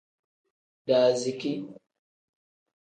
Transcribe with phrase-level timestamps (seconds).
[0.87, 1.53] Daaziki.